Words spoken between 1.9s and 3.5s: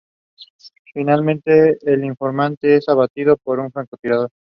informante es abatido